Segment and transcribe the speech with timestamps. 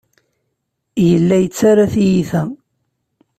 [1.09, 2.41] Yella yettarra tiyita.